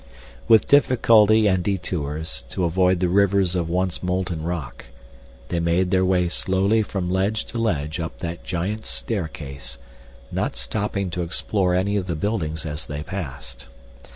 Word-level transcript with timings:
With 0.47 0.65
difficulty 0.65 1.45
and 1.45 1.63
detours 1.63 2.43
to 2.49 2.63
avoid 2.63 2.99
the 3.01 3.07
rivers 3.07 3.53
of 3.53 3.69
once 3.69 4.01
molten 4.01 4.41
rock, 4.41 4.85
they 5.49 5.59
made 5.59 5.91
their 5.91 6.03
way 6.03 6.27
slowly 6.27 6.81
from 6.81 7.07
ledge 7.11 7.45
to 7.45 7.59
ledge 7.59 7.99
up 7.99 8.17
that 8.17 8.43
giant's 8.43 8.89
staircase, 8.89 9.77
not 10.31 10.55
stopping 10.55 11.11
to 11.11 11.21
explore 11.21 11.75
any 11.75 11.97
of 11.97 12.07
the 12.07 12.15
buildings 12.15 12.65
as 12.65 12.87
they 12.87 13.03
passed. 13.03 13.67